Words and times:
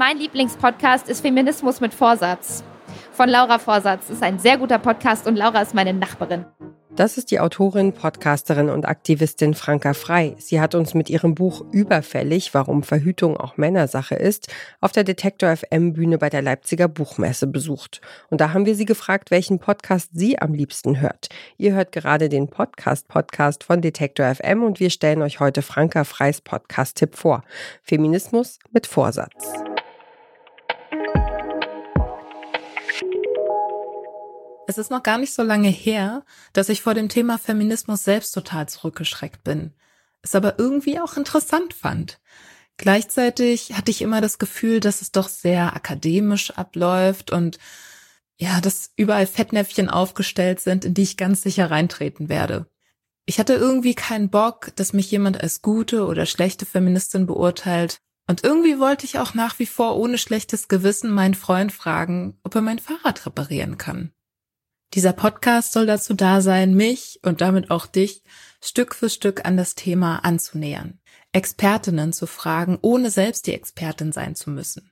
mein 0.00 0.16
Lieblingspodcast 0.16 1.10
ist 1.10 1.20
Feminismus 1.20 1.82
mit 1.82 1.92
Vorsatz 1.92 2.64
von 3.12 3.28
Laura 3.28 3.58
Vorsatz. 3.58 4.06
Das 4.06 4.16
ist 4.16 4.22
ein 4.22 4.38
sehr 4.38 4.56
guter 4.56 4.78
Podcast 4.78 5.26
und 5.26 5.36
Laura 5.36 5.60
ist 5.60 5.74
meine 5.74 5.92
Nachbarin. 5.92 6.46
Das 6.96 7.18
ist 7.18 7.30
die 7.30 7.38
Autorin, 7.38 7.92
Podcasterin 7.92 8.70
und 8.70 8.88
Aktivistin 8.88 9.52
Franka 9.52 9.92
Frei. 9.92 10.36
Sie 10.38 10.58
hat 10.58 10.74
uns 10.74 10.94
mit 10.94 11.10
ihrem 11.10 11.34
Buch 11.34 11.62
Überfällig, 11.70 12.54
warum 12.54 12.82
Verhütung 12.82 13.36
auch 13.36 13.58
Männersache 13.58 14.14
ist, 14.14 14.50
auf 14.80 14.92
der 14.92 15.04
Detektor 15.04 15.54
FM 15.54 15.92
Bühne 15.92 16.16
bei 16.16 16.30
der 16.30 16.40
Leipziger 16.40 16.88
Buchmesse 16.88 17.46
besucht. 17.46 18.00
Und 18.30 18.40
da 18.40 18.54
haben 18.54 18.64
wir 18.64 18.76
sie 18.76 18.86
gefragt, 18.86 19.30
welchen 19.30 19.58
Podcast 19.58 20.12
sie 20.14 20.38
am 20.38 20.54
liebsten 20.54 21.00
hört. 21.02 21.28
Ihr 21.58 21.74
hört 21.74 21.92
gerade 21.92 22.30
den 22.30 22.48
Podcast 22.48 23.06
Podcast 23.06 23.64
von 23.64 23.82
Detektor 23.82 24.34
FM 24.34 24.62
und 24.62 24.80
wir 24.80 24.88
stellen 24.88 25.20
euch 25.20 25.40
heute 25.40 25.60
Franka 25.60 26.04
Freis 26.04 26.40
Podcast-Tipp 26.40 27.16
vor. 27.16 27.44
Feminismus 27.82 28.58
mit 28.72 28.86
Vorsatz. 28.86 29.52
Es 34.70 34.78
ist 34.78 34.92
noch 34.92 35.02
gar 35.02 35.18
nicht 35.18 35.34
so 35.34 35.42
lange 35.42 35.68
her, 35.68 36.24
dass 36.52 36.68
ich 36.68 36.82
vor 36.82 36.94
dem 36.94 37.08
Thema 37.08 37.38
Feminismus 37.38 38.04
selbst 38.04 38.30
total 38.30 38.68
zurückgeschreckt 38.68 39.42
bin. 39.42 39.72
Es 40.22 40.36
aber 40.36 40.60
irgendwie 40.60 41.00
auch 41.00 41.16
interessant 41.16 41.74
fand. 41.74 42.20
Gleichzeitig 42.76 43.72
hatte 43.72 43.90
ich 43.90 44.00
immer 44.00 44.20
das 44.20 44.38
Gefühl, 44.38 44.78
dass 44.78 45.02
es 45.02 45.10
doch 45.10 45.28
sehr 45.28 45.74
akademisch 45.74 46.52
abläuft 46.52 47.32
und 47.32 47.58
ja, 48.38 48.60
dass 48.60 48.92
überall 48.94 49.26
Fettnäpfchen 49.26 49.90
aufgestellt 49.90 50.60
sind, 50.60 50.84
in 50.84 50.94
die 50.94 51.02
ich 51.02 51.16
ganz 51.16 51.42
sicher 51.42 51.68
reintreten 51.68 52.28
werde. 52.28 52.66
Ich 53.26 53.40
hatte 53.40 53.54
irgendwie 53.54 53.96
keinen 53.96 54.30
Bock, 54.30 54.70
dass 54.76 54.92
mich 54.92 55.10
jemand 55.10 55.42
als 55.42 55.62
gute 55.62 56.06
oder 56.06 56.26
schlechte 56.26 56.64
Feministin 56.64 57.26
beurteilt. 57.26 57.98
Und 58.28 58.44
irgendwie 58.44 58.78
wollte 58.78 59.04
ich 59.04 59.18
auch 59.18 59.34
nach 59.34 59.58
wie 59.58 59.66
vor 59.66 59.96
ohne 59.96 60.16
schlechtes 60.16 60.68
Gewissen 60.68 61.10
meinen 61.10 61.34
Freund 61.34 61.72
fragen, 61.72 62.38
ob 62.44 62.54
er 62.54 62.60
mein 62.60 62.78
Fahrrad 62.78 63.26
reparieren 63.26 63.76
kann. 63.76 64.12
Dieser 64.94 65.12
Podcast 65.12 65.72
soll 65.72 65.86
dazu 65.86 66.14
da 66.14 66.40
sein, 66.40 66.74
mich 66.74 67.20
und 67.22 67.40
damit 67.40 67.70
auch 67.70 67.86
dich 67.86 68.22
Stück 68.60 68.94
für 68.94 69.08
Stück 69.08 69.44
an 69.44 69.56
das 69.56 69.76
Thema 69.76 70.24
anzunähern, 70.24 70.98
Expertinnen 71.32 72.12
zu 72.12 72.26
fragen, 72.26 72.76
ohne 72.82 73.10
selbst 73.10 73.46
die 73.46 73.54
Expertin 73.54 74.10
sein 74.10 74.34
zu 74.34 74.50
müssen. 74.50 74.90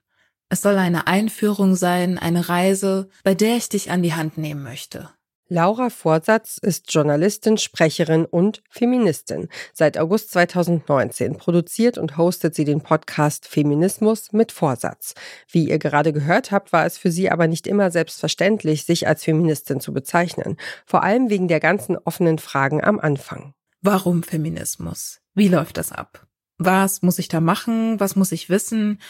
Es 0.49 0.63
soll 0.63 0.79
eine 0.79 1.09
Einführung 1.09 1.75
sein, 1.75 2.17
eine 2.19 2.49
Reise, 2.49 3.09
bei 3.25 3.35
der 3.35 3.57
ich 3.57 3.69
dich 3.69 3.91
an 3.91 4.03
die 4.03 4.15
Hand 4.15 4.39
nehmen 4.39 4.63
möchte. 4.63 5.11
Laura 5.51 5.89
Vorsatz 5.89 6.59
ist 6.59 6.93
Journalistin, 6.93 7.57
Sprecherin 7.57 8.27
und 8.27 8.63
Feministin. 8.69 9.49
Seit 9.73 9.97
August 9.97 10.31
2019 10.33 11.39
produziert 11.39 11.97
und 11.97 12.19
hostet 12.19 12.55
sie 12.55 12.67
den 12.67 12.83
Podcast 12.83 13.47
Feminismus 13.47 14.33
mit 14.33 14.53
Vorsatz. 14.53 15.15
Wie 15.51 15.71
ihr 15.71 15.79
gerade 15.79 16.13
gehört 16.13 16.51
habt, 16.51 16.75
war 16.75 16.85
es 16.85 16.99
für 16.99 17.11
sie 17.11 17.31
aber 17.31 17.49
nicht 17.49 17.67
immer 17.67 17.91
selbstverständlich, 17.91 18.85
sich 18.85 19.09
als 19.09 19.25
Feministin 19.25 19.81
zu 19.81 19.95
bezeichnen. 19.95 20.59
Vor 20.85 21.03
allem 21.03 21.31
wegen 21.31 21.49
der 21.49 21.61
ganzen 21.61 21.97
offenen 21.97 22.39
Fragen 22.39 22.85
am 22.85 23.01
Anfang. 23.01 23.55
Warum 23.81 24.23
Feminismus? 24.23 25.21
Wie 25.35 25.49
läuft 25.49 25.79
das 25.79 25.93
ab? 25.93 26.27
Was 26.59 27.01
muss 27.01 27.19
ich 27.19 27.29
da 27.29 27.41
machen? 27.41 27.99
Was 28.01 28.17
muss 28.17 28.33
ich 28.33 28.51
wissen? 28.51 29.01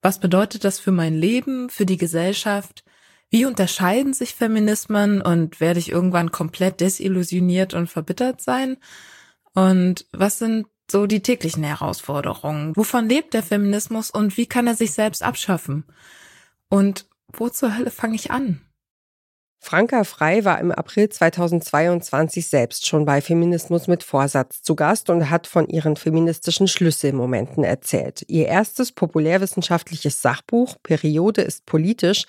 Was 0.00 0.18
bedeutet 0.18 0.64
das 0.64 0.80
für 0.80 0.92
mein 0.92 1.12
Leben, 1.12 1.68
für 1.68 1.84
die 1.84 1.98
Gesellschaft? 1.98 2.83
Wie 3.34 3.46
unterscheiden 3.46 4.12
sich 4.12 4.36
Feminismen 4.36 5.20
und 5.20 5.58
werde 5.58 5.80
ich 5.80 5.90
irgendwann 5.90 6.30
komplett 6.30 6.80
desillusioniert 6.80 7.74
und 7.74 7.88
verbittert 7.88 8.40
sein? 8.40 8.76
Und 9.54 10.06
was 10.12 10.38
sind 10.38 10.68
so 10.88 11.08
die 11.08 11.20
täglichen 11.20 11.64
Herausforderungen? 11.64 12.76
Wovon 12.76 13.08
lebt 13.08 13.34
der 13.34 13.42
Feminismus 13.42 14.12
und 14.12 14.36
wie 14.36 14.46
kann 14.46 14.68
er 14.68 14.76
sich 14.76 14.92
selbst 14.92 15.24
abschaffen? 15.24 15.82
Und 16.68 17.08
wo 17.26 17.48
zur 17.48 17.76
Hölle 17.76 17.90
fange 17.90 18.14
ich 18.14 18.30
an? 18.30 18.60
Franka 19.64 20.04
Frei 20.04 20.44
war 20.44 20.60
im 20.60 20.70
April 20.70 21.08
2022 21.08 22.46
selbst 22.46 22.86
schon 22.86 23.06
bei 23.06 23.22
Feminismus 23.22 23.88
mit 23.88 24.02
Vorsatz 24.02 24.60
zu 24.60 24.76
Gast 24.76 25.08
und 25.08 25.30
hat 25.30 25.46
von 25.46 25.66
ihren 25.68 25.96
feministischen 25.96 26.68
Schlüsselmomenten 26.68 27.64
erzählt. 27.64 28.26
Ihr 28.28 28.46
erstes 28.46 28.92
populärwissenschaftliches 28.92 30.20
Sachbuch 30.20 30.76
Periode 30.82 31.40
ist 31.40 31.64
politisch 31.64 32.26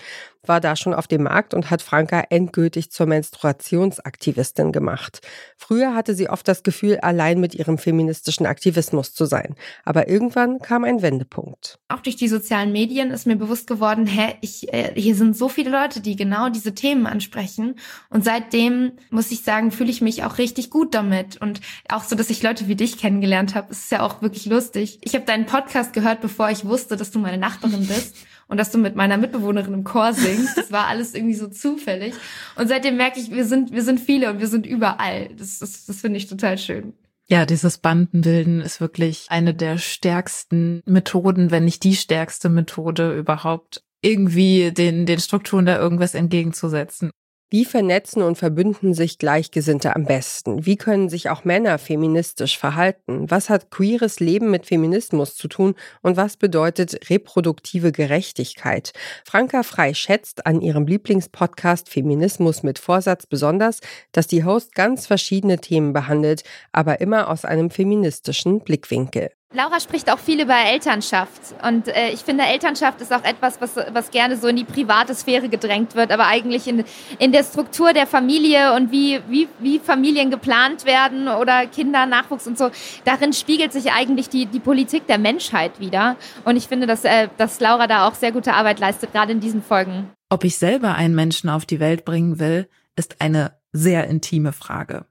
war 0.48 0.62
da 0.62 0.76
schon 0.76 0.94
auf 0.94 1.08
dem 1.08 1.24
Markt 1.24 1.54
und 1.54 1.70
hat 1.70 1.82
Franka 1.82 2.26
endgültig 2.30 2.92
zur 2.92 3.06
Menstruationsaktivistin 3.06 4.72
gemacht. 4.72 5.22
Früher 5.58 5.94
hatte 5.94 6.16
sie 6.16 6.30
oft 6.30 6.48
das 6.48 6.64
Gefühl, 6.64 6.98
allein 7.00 7.40
mit 7.40 7.56
ihrem 7.56 7.78
feministischen 7.78 8.46
Aktivismus 8.46 9.14
zu 9.14 9.26
sein. 9.26 9.56
Aber 9.84 10.08
irgendwann 10.08 10.60
kam 10.60 10.84
ein 10.84 11.02
Wendepunkt. 11.02 11.80
Auch 11.88 12.00
durch 12.00 12.16
die 12.16 12.28
sozialen 12.28 12.72
Medien 12.72 13.12
ist 13.12 13.28
mir 13.28 13.36
bewusst 13.36 13.68
geworden, 13.68 14.06
hä, 14.06 14.36
ich, 14.42 14.72
äh, 14.74 14.94
hier 14.96 15.16
sind 15.16 15.38
so 15.38 15.50
viele 15.50 15.70
Leute, 15.70 16.02
die 16.02 16.16
genau 16.16 16.50
diese 16.50 16.74
Themen 16.74 17.08
ansprechen. 17.08 17.76
Und 18.10 18.24
seitdem, 18.24 18.94
muss 19.10 19.32
ich 19.32 19.44
sagen, 19.44 19.72
fühle 19.72 19.90
ich 19.90 20.02
mich 20.02 20.24
auch 20.24 20.38
richtig 20.38 20.70
gut 20.70 20.94
damit. 20.94 21.42
Und 21.42 21.62
auch 21.90 22.04
so, 22.04 22.16
dass 22.16 22.30
ich 22.30 22.44
Leute 22.44 22.68
wie 22.68 22.76
dich 22.76 22.98
kennengelernt 22.98 23.56
habe, 23.56 23.72
ist 23.72 23.92
ja 23.92 24.02
auch 24.02 24.22
wirklich 24.22 24.46
lustig. 24.46 25.00
Ich 25.02 25.16
habe 25.16 25.26
deinen 25.26 25.46
Podcast 25.46 25.94
gehört, 25.94 26.22
bevor 26.22 26.50
ich 26.50 26.66
wusste, 26.66 26.98
dass 26.98 27.12
du 27.12 27.20
meine 27.20 27.38
Nachbarin 27.38 27.88
bist 27.88 28.16
und 28.48 28.58
dass 28.58 28.72
du 28.72 28.78
mit 28.78 28.96
meiner 28.96 29.18
Mitbewohnerin 29.18 29.74
im 29.74 29.84
Chor 29.84 30.14
singst. 30.14 30.58
Das 30.58 30.72
war 30.72 30.88
alles 30.88 31.14
irgendwie 31.14 31.36
so 31.36 31.48
zufällig. 31.48 32.14
Und 32.56 32.68
seitdem 32.68 32.98
merke 32.98 33.20
ich, 33.20 33.32
wir 33.32 33.46
sind, 33.46 33.72
wir 33.72 33.84
sind 33.84 34.00
viele 34.00 34.30
und 34.32 34.40
wir 34.40 34.48
sind 34.48 34.66
überall. 34.66 35.30
Das, 35.38 35.60
das, 35.60 35.86
das 35.86 36.02
finde 36.02 36.18
ich 36.18 36.28
total 36.28 36.58
schön. 36.58 36.94
Ja, 37.28 37.46
dieses 37.46 37.80
Bandenbilden 37.80 38.62
ist 38.62 38.80
wirklich 38.80 39.26
eine 39.30 39.56
der 39.56 39.80
stärksten 39.80 40.84
Methoden, 40.86 41.50
wenn 41.50 41.66
nicht 41.66 41.84
die 41.84 41.96
stärkste 41.96 42.50
Methode 42.50 43.18
überhaupt, 43.18 43.84
irgendwie 44.02 44.72
den, 44.72 45.08
den 45.08 45.20
Strukturen 45.20 45.66
da 45.66 45.80
irgendwas 45.80 46.14
entgegenzusetzen. 46.14 47.10
Wie 47.52 47.64
vernetzen 47.64 48.24
und 48.24 48.40
verbünden 48.40 48.96
sich 48.96 49.20
Gleichgesinnte 49.20 49.96
am 49.96 50.06
besten? 50.06 50.66
Wie 50.66 50.78
können 50.78 51.10
sich 51.10 51.30
auch 51.30 51.46
Männer 51.46 51.78
feministisch 51.78 52.58
verhalten? 52.58 53.30
Was 53.30 53.52
hat 53.52 53.70
queeres 53.70 54.20
Leben 54.20 54.50
mit 54.50 54.66
Feminismus 54.66 55.36
zu 55.36 55.48
tun 55.48 55.76
und 56.02 56.18
was 56.18 56.38
bedeutet 56.38 57.08
reproduktive 57.12 57.92
Gerechtigkeit? 57.92 58.94
Franka 59.26 59.62
Frei 59.62 59.94
schätzt 59.94 60.48
an 60.48 60.60
ihrem 60.60 60.88
Lieblingspodcast 60.88 61.88
Feminismus 61.88 62.64
mit 62.64 62.80
Vorsatz 62.80 63.28
besonders, 63.28 63.80
dass 64.12 64.26
die 64.26 64.44
Host 64.44 64.74
ganz 64.74 65.06
verschiedene 65.06 65.60
Themen 65.60 65.94
behandelt, 65.94 66.44
aber 66.72 67.00
immer 67.00 67.30
aus 67.30 67.46
einem 67.46 67.70
feministischen 67.70 68.62
Blickwinkel. 68.62 69.30
Laura 69.56 69.80
spricht 69.80 70.12
auch 70.12 70.20
viel 70.20 70.42
über 70.42 70.54
Elternschaft. 70.54 71.56
Und 71.66 71.88
äh, 71.88 72.10
ich 72.10 72.20
finde, 72.20 72.44
Elternschaft 72.44 73.00
ist 73.00 73.14
auch 73.14 73.24
etwas, 73.24 73.62
was, 73.62 73.78
was 73.94 74.12
gerne 74.12 74.36
so 74.36 74.48
in 74.48 74.58
die 74.58 74.66
private 74.66 75.16
Sphäre 75.16 75.48
gedrängt 75.48 75.96
wird, 75.96 76.12
aber 76.12 76.28
eigentlich 76.28 76.68
in, 76.68 76.84
in 77.20 77.32
der 77.32 77.44
Struktur 77.44 77.94
der 77.94 78.06
Familie 78.06 78.74
und 78.74 78.92
wie, 78.92 79.22
wie, 79.30 79.48
wie 79.60 79.80
Familien 79.80 80.30
geplant 80.30 80.86
werden 80.86 81.30
oder 81.30 81.68
Kinder, 81.68 82.06
Nachwuchs 82.06 82.48
und 82.48 82.58
so. 82.58 82.70
Darin 83.06 83.32
spiegelt 83.32 83.72
sich 83.72 83.94
eigentlich 83.94 84.28
die, 84.28 84.46
die 84.46 84.60
Politik 84.60 85.08
der 85.08 85.18
Menschheit 85.18 85.80
wieder. 85.80 86.18
Und 86.44 86.58
ich 86.58 86.68
finde, 86.68 86.86
dass, 86.86 87.06
äh, 87.06 87.30
dass 87.38 87.62
Laura 87.62 87.88
da 87.88 88.10
auch 88.10 88.16
sehr 88.16 88.34
gute 88.34 88.54
Arbeit 88.54 88.80
leistet, 88.80 89.14
gerade 89.14 89.32
in 89.32 89.40
diesen 89.40 89.64
Folgen. 89.64 90.12
Ob 90.30 90.44
ich 90.44 90.58
selber 90.58 90.96
einen 90.96 91.16
Menschen 91.16 91.50
auf 91.50 91.66
die 91.66 91.80
Welt 91.80 92.04
bringen 92.04 92.40
will, 92.40 92.68
ist 92.98 93.22
eine 93.22 93.54
sehr 93.72 94.08
intime 94.08 94.52
Frage. 94.52 95.06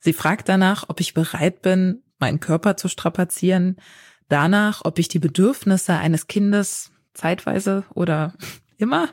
Sie 0.00 0.14
fragt 0.14 0.48
danach, 0.48 0.84
ob 0.88 1.00
ich 1.00 1.12
bereit 1.12 1.60
bin, 1.60 2.02
meinen 2.18 2.40
Körper 2.40 2.76
zu 2.76 2.88
strapazieren, 2.88 3.76
danach, 4.28 4.82
ob 4.84 4.98
ich 4.98 5.08
die 5.08 5.18
Bedürfnisse 5.18 5.94
eines 5.94 6.26
Kindes 6.26 6.92
zeitweise 7.14 7.84
oder 7.94 8.34
immer 8.78 9.08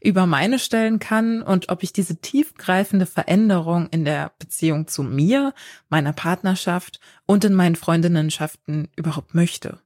über 0.00 0.26
meine 0.26 0.58
stellen 0.58 0.98
kann 0.98 1.40
und 1.40 1.68
ob 1.68 1.82
ich 1.84 1.92
diese 1.92 2.16
tiefgreifende 2.16 3.06
Veränderung 3.06 3.88
in 3.90 4.04
der 4.04 4.32
Beziehung 4.38 4.88
zu 4.88 5.04
mir, 5.04 5.54
meiner 5.88 6.12
Partnerschaft 6.12 6.98
und 7.24 7.44
in 7.44 7.54
meinen 7.54 7.76
Freundinnenschaften 7.76 8.88
überhaupt 8.96 9.34
möchte. 9.34 9.78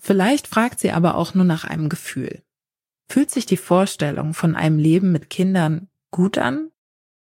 Vielleicht 0.00 0.48
fragt 0.48 0.80
sie 0.80 0.90
aber 0.90 1.14
auch 1.14 1.34
nur 1.34 1.44
nach 1.44 1.64
einem 1.64 1.88
Gefühl. 1.88 2.42
Fühlt 3.08 3.30
sich 3.30 3.46
die 3.46 3.56
Vorstellung 3.56 4.34
von 4.34 4.56
einem 4.56 4.78
Leben 4.78 5.12
mit 5.12 5.30
Kindern 5.30 5.88
gut 6.10 6.38
an 6.38 6.70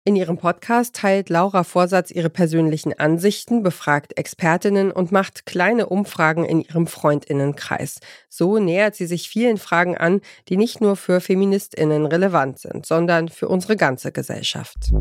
in 0.06 0.18
ihrem 0.18 0.38
Podcast 0.38 0.96
teilt 0.96 1.30
Laura 1.30 1.64
Vorsatz 1.64 2.12
ihre 2.12 2.30
persönlichen 2.30 3.00
Ansichten, 3.00 3.64
befragt 3.64 4.18
Expertinnen 4.18 4.92
und 4.92 5.14
macht 5.14 5.46
kleine 5.46 5.88
Umfragen 5.88 6.44
in 6.44 6.60
ihrem 6.60 6.88
Freundinnenkreis. 6.88 8.00
So 8.28 8.60
nähert 8.60 8.96
sie 8.96 9.06
sich 9.06 9.30
vielen 9.30 9.58
Fragen 9.58 9.98
an, 9.98 10.20
die 10.50 10.58
nicht 10.58 10.82
nur 10.82 10.98
für 10.98 11.22
Feministinnen 11.22 12.06
relevant 12.06 12.60
sind, 12.60 12.86
sondern 12.86 13.30
für 13.30 13.48
unsere 13.48 13.78
ganze 13.78 14.12
Gesellschaft. 14.12 14.92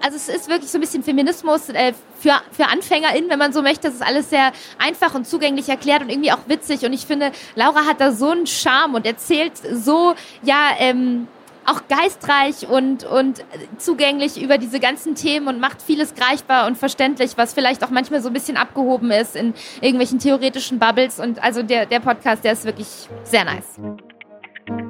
Also 0.00 0.16
es 0.16 0.28
ist 0.28 0.48
wirklich 0.48 0.70
so 0.70 0.76
ein 0.76 0.82
bisschen 0.82 1.02
Feminismus 1.02 1.70
äh, 1.70 1.94
für, 2.18 2.34
für 2.52 2.66
AnfängerInnen, 2.66 3.30
wenn 3.30 3.38
man 3.38 3.52
so 3.54 3.62
möchte. 3.62 3.88
Das 3.88 3.94
ist 3.94 4.06
alles 4.06 4.28
sehr 4.28 4.52
einfach 4.78 5.14
und 5.14 5.26
zugänglich 5.26 5.70
erklärt 5.70 6.02
und 6.02 6.10
irgendwie 6.10 6.32
auch 6.32 6.46
witzig. 6.46 6.84
Und 6.84 6.92
ich 6.92 7.06
finde, 7.06 7.32
Laura 7.56 7.86
hat 7.86 8.00
da 8.00 8.12
so 8.12 8.30
einen 8.30 8.46
Charme 8.46 8.94
und 8.94 9.06
erzählt 9.06 9.54
so, 9.56 10.14
ja, 10.42 10.68
ähm, 10.78 11.26
auch 11.68 11.82
geistreich 11.88 12.68
und, 12.68 13.04
und 13.04 13.44
zugänglich 13.76 14.42
über 14.42 14.58
diese 14.58 14.80
ganzen 14.80 15.14
Themen 15.14 15.48
und 15.48 15.60
macht 15.60 15.82
vieles 15.82 16.14
greifbar 16.14 16.66
und 16.66 16.78
verständlich, 16.78 17.36
was 17.36 17.52
vielleicht 17.52 17.84
auch 17.84 17.90
manchmal 17.90 18.22
so 18.22 18.28
ein 18.28 18.32
bisschen 18.32 18.56
abgehoben 18.56 19.10
ist 19.10 19.36
in 19.36 19.54
irgendwelchen 19.80 20.18
theoretischen 20.18 20.78
Bubbles. 20.78 21.20
Und 21.20 21.42
also 21.42 21.62
der, 21.62 21.86
der 21.86 22.00
Podcast, 22.00 22.44
der 22.44 22.52
ist 22.52 22.64
wirklich 22.64 23.08
sehr 23.24 23.44
nice. 23.44 23.78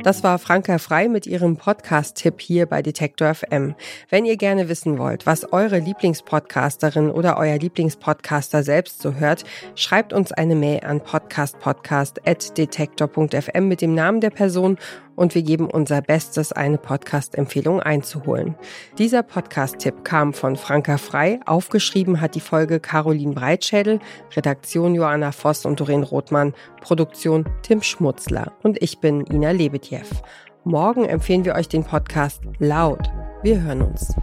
Das 0.03 0.25
war 0.25 0.39
Franka 0.39 0.79
Frei 0.79 1.09
mit 1.09 1.27
ihrem 1.27 1.57
Podcast-Tipp 1.57 2.41
hier 2.41 2.67
bei 2.67 2.83
Detektor 2.83 3.35
FM. 3.35 3.75
Wenn 4.09 4.25
ihr 4.25 4.37
gerne 4.37 4.69
wissen 4.69 4.99
wollt, 4.99 5.27
was 5.27 5.53
eure 5.53 5.79
Lieblingspodcasterin 5.79 7.11
oder 7.11 7.37
euer 7.37 7.59
Lieblingspodcaster 7.59 8.63
selbst 8.63 9.03
so 9.03 9.15
hört, 9.15 9.43
schreibt 9.75 10.13
uns 10.13 10.31
eine 10.33 10.55
Mail 10.55 10.85
an 10.85 11.01
podcastpodcast.detektor.fm 11.01 13.69
mit 13.69 13.81
dem 13.81 13.95
Namen 13.95 14.21
der 14.21 14.31
Person 14.31 14.79
und 15.19 15.35
wir 15.35 15.43
geben 15.43 15.69
unser 15.69 16.01
Bestes, 16.01 16.53
eine 16.53 16.79
Podcast-Empfehlung 16.79 17.81
einzuholen. 17.81 18.55
Dieser 18.99 19.23
Podcast-Tipp 19.23 20.05
kam 20.05 20.33
von 20.33 20.57
Franka 20.57 20.97
Frei. 20.97 21.41
Aufgeschrieben 21.45 22.21
hat 22.21 22.37
die 22.37 22.41
Folge 22.41 22.79
Caroline 22.79 23.35
Breitschädel, 23.35 23.99
Redaktion 24.37 24.95
Joanna 24.95 25.33
Voss 25.33 25.67
und 25.67 25.81
Doreen 25.81 26.05
Rothmann, 26.05 26.55
Produktion 26.81 27.45
Tim 27.63 27.83
Schmutzler 27.83 28.53
und 28.63 28.81
ich 28.81 29.01
bin 29.01 29.27
Ina 29.27 29.51
Lebetjew. 29.51 30.07
Morgen 30.65 31.05
empfehlen 31.05 31.45
wir 31.45 31.55
euch 31.55 31.69
den 31.69 31.85
Podcast 31.85 32.43
Laut. 32.59 33.11
Wir 33.43 33.61
hören 33.63 33.83
uns. 33.83 34.15